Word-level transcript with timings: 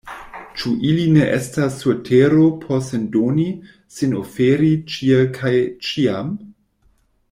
Ĉu 0.59 0.71
ili 0.91 1.03
ne 1.17 1.27
estas 1.35 1.77
sur 1.83 1.99
tero 2.09 2.47
por 2.65 2.81
sin 2.89 3.05
doni, 3.17 3.47
sin 3.99 4.19
oferi, 4.25 4.73
ĉie 4.95 5.25
kaj 5.41 5.57
ĉiam? 5.91 6.39